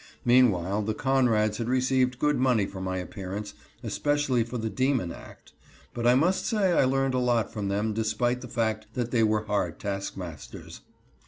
Meanwhile 0.25 0.81
the 0.81 0.95
Conrads 0.95 1.57
had 1.59 1.69
received 1.69 2.17
good 2.17 2.39
money 2.39 2.65
for 2.65 2.81
my 2.81 2.97
appearance, 2.97 3.53
especially 3.83 4.43
for 4.43 4.57
the 4.57 4.67
"Demon 4.67 5.11
Act." 5.11 5.53
But 5.93 6.07
I 6.07 6.15
must 6.15 6.47
say 6.47 6.71
I 6.71 6.85
learned 6.85 7.13
a 7.13 7.19
lot 7.19 7.53
from 7.53 7.67
them 7.67 7.93
despite 7.93 8.41
the 8.41 8.47
fact 8.47 8.87
that 8.95 9.11
they 9.11 9.21
were 9.21 9.43
hard 9.43 9.79
taskmasters. 9.79 10.81